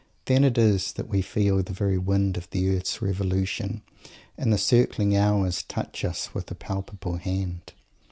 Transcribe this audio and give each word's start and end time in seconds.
Then 0.25 0.43
it 0.43 0.57
is 0.57 0.93
that 0.93 1.09
we 1.09 1.21
feel 1.21 1.61
the 1.61 1.73
very 1.73 1.99
wind 1.99 2.35
of 2.35 2.49
the 2.49 2.75
earth's 2.75 3.03
revolution, 3.03 3.83
and 4.35 4.51
the 4.51 4.57
circling 4.57 5.15
hours 5.15 5.61
touch 5.61 6.03
us 6.03 6.33
with 6.33 6.49
a 6.49 6.55
palpable 6.55 7.17
hand. 7.17 7.73